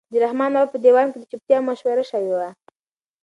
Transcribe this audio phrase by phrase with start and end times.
[0.11, 2.49] د رحمان بابا په دیوان کې د چوپتیا مشوره شوې وه.